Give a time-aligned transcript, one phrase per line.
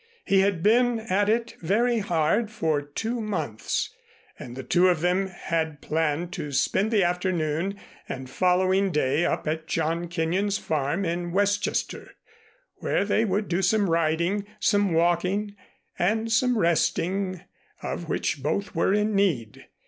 [0.25, 3.93] He had been at it very hard for two months,
[4.39, 9.47] and the two of them had planned to spend the afternoon and following day up
[9.47, 12.15] at John Kenyon's farm in Westchester,
[12.77, 15.55] where they would do some riding, some walking
[15.99, 17.43] and some resting,
[17.83, 19.67] of which both were in need.